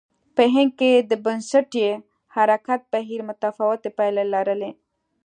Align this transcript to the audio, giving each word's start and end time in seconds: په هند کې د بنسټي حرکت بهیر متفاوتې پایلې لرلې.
په 0.35 0.43
هند 0.53 0.71
کې 0.79 0.91
د 1.09 1.11
بنسټي 1.25 1.87
حرکت 2.35 2.81
بهیر 2.93 3.21
متفاوتې 3.29 3.89
پایلې 3.97 4.25
لرلې. 4.33 4.71